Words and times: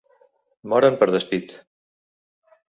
Moren 0.73 0.97
per 1.01 1.09
despit. 1.17 1.55